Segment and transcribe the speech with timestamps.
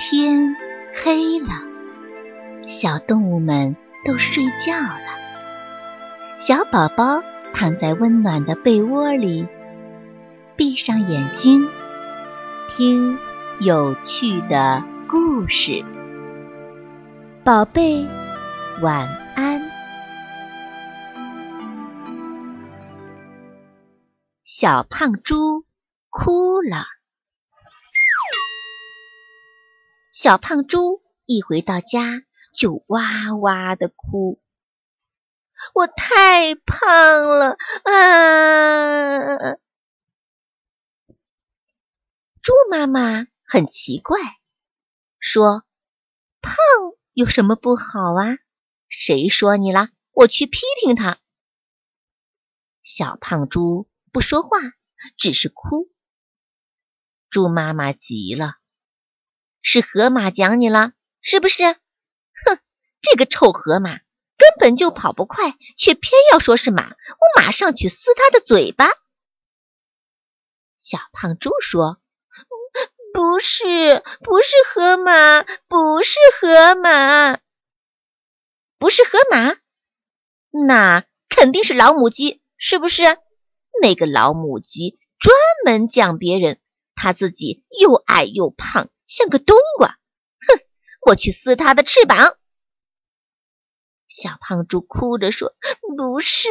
[0.00, 0.54] 天
[0.94, 1.48] 黑了，
[2.68, 3.74] 小动物们
[4.06, 6.38] 都睡觉了。
[6.38, 7.20] 小宝宝
[7.52, 9.48] 躺在温暖的被窝里，
[10.54, 11.68] 闭上眼睛，
[12.68, 13.18] 听
[13.58, 15.84] 有趣的故事。
[17.42, 18.06] 宝贝，
[18.80, 19.68] 晚安。
[24.44, 25.64] 小胖猪
[26.08, 26.84] 哭了。
[30.20, 34.42] 小胖猪一回到家就哇哇的哭，
[35.74, 39.58] 我太胖了啊！
[42.42, 44.18] 猪妈妈很奇怪，
[45.20, 45.62] 说
[46.42, 46.56] ：“胖
[47.12, 48.38] 有什么不好啊？
[48.88, 49.90] 谁说你了？
[50.10, 51.20] 我去批评他。”
[52.82, 54.58] 小胖猪不说话，
[55.16, 55.88] 只是哭。
[57.30, 58.56] 猪妈妈急了。
[59.70, 61.62] 是河马讲你了，是不是？
[61.62, 62.58] 哼，
[63.02, 63.98] 这个臭河马
[64.38, 68.86] 根本就跑不快，却偏要说是马，我马上去撕他的嘴巴。
[70.78, 72.00] 小胖猪说
[73.12, 77.38] ：“不是，不是河马，不是河马，
[78.78, 79.54] 不是河马，
[80.66, 83.02] 那肯定是老母鸡，是不是？
[83.82, 86.58] 那个老母鸡专门讲别人，
[86.94, 90.60] 它自己又矮又胖。”像个冬瓜，哼！
[91.00, 92.36] 我去撕它的翅膀。
[94.06, 95.56] 小胖猪哭着说
[95.96, 96.48] ：“不是，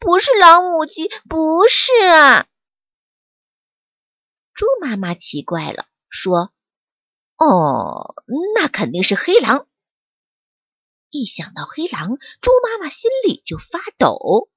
[0.00, 2.46] 不是老母鸡，不是啊！”
[4.52, 6.52] 猪妈妈奇怪了，说
[7.38, 8.14] ：“哦，
[8.56, 9.68] 那肯定是黑狼。”
[11.08, 14.48] 一想到黑狼，猪妈妈心里就发抖。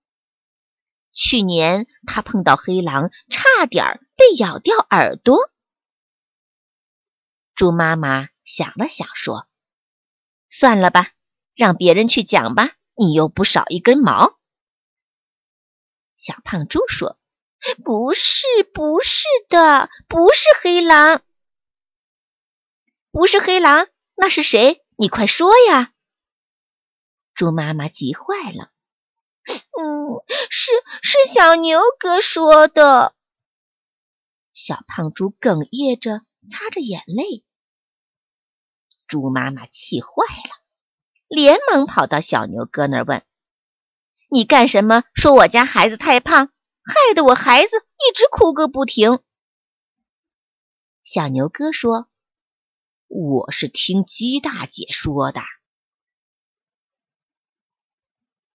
[1.11, 5.51] 去年他碰到黑狼，差点被咬掉耳朵。
[7.55, 9.47] 猪妈妈想了想，说
[10.51, 11.11] ：“算了吧，
[11.55, 14.37] 让别人去讲吧，你又不少一根毛。”
[16.17, 17.17] 小胖猪说
[17.85, 21.21] ：“不是，不是的，不是黑狼，
[23.11, 24.83] 不是黑狼，那是谁？
[24.97, 25.93] 你快说呀！”
[27.35, 28.69] 猪妈妈急坏了
[29.47, 30.71] ：“嗯，是
[31.01, 33.15] 是小牛哥说的。”
[34.51, 37.44] 小胖猪哽咽着，擦着眼泪。
[39.07, 40.55] 猪妈妈气坏了，
[41.27, 43.23] 连忙跑到小牛哥那儿问
[44.29, 45.03] ：“你干什么？
[45.13, 46.47] 说我家孩子太胖，
[46.83, 49.19] 害得我孩子一直哭个不停。”
[51.03, 52.09] 小牛哥说
[53.07, 55.41] ：“我是听鸡大姐说的。”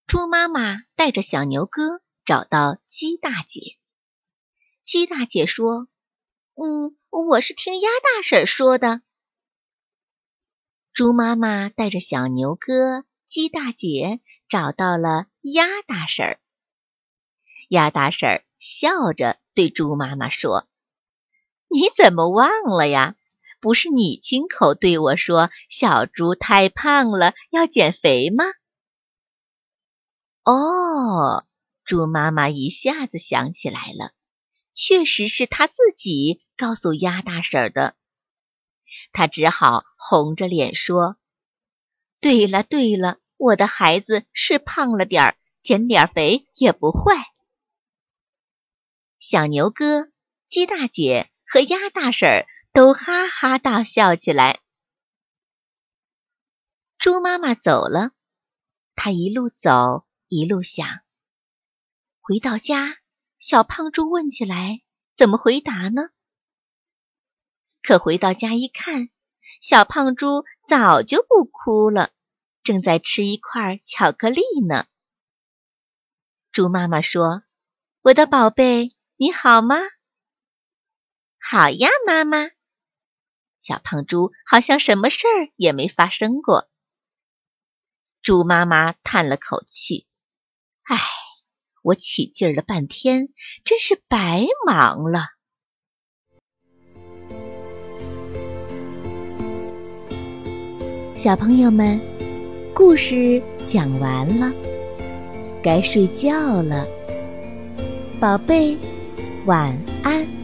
[0.08, 3.78] 猪妈妈带着小牛哥找到鸡大姐，
[4.82, 5.86] 鸡大姐说
[6.58, 9.02] ：“嗯，我是听鸭大婶说的。”
[11.00, 16.40] 猪妈妈带着小牛哥、鸡大姐找到了鸭大婶儿。
[17.70, 20.68] 鸭大婶儿笑着对猪妈妈说
[21.72, 23.16] ：“你怎么忘了呀？
[23.62, 28.44] 不是你亲口对我说小猪太胖了，要减肥吗？”
[30.44, 31.46] 哦，
[31.82, 34.12] 猪妈妈一下子想起来了，
[34.74, 37.96] 确实是她自己告诉鸭大婶儿的。
[39.12, 41.16] 他只好红着脸说
[42.20, 47.26] ：“对了，对了，我的孩子是胖了点儿，减点肥也不坏。”
[49.18, 50.10] 小牛哥、
[50.48, 54.60] 鸡大姐和鸭大婶都哈哈大笑起来。
[56.98, 58.12] 猪妈妈走了，
[58.94, 61.00] 他一路走一路想。
[62.20, 62.98] 回到家，
[63.38, 64.82] 小胖猪问起来
[65.16, 66.02] ：“怎么回答呢？”
[67.82, 69.10] 可回到家一看，
[69.60, 72.10] 小胖猪早就不哭了，
[72.62, 74.86] 正在吃一块巧克力呢。
[76.52, 77.42] 猪妈妈说
[78.02, 79.76] ：“我的宝贝，你好吗
[81.40, 82.50] ？”“好呀，妈妈。”
[83.58, 86.68] 小胖猪好像什么事儿也没发生过。
[88.22, 90.06] 猪妈妈叹了口气
[90.84, 90.98] ：“唉，
[91.82, 93.32] 我起劲儿了半天，
[93.64, 95.28] 真是白忙了。”
[101.22, 102.00] 小朋友们，
[102.72, 104.50] 故事讲完了，
[105.62, 106.86] 该睡觉了，
[108.18, 108.74] 宝贝，
[109.44, 110.39] 晚安。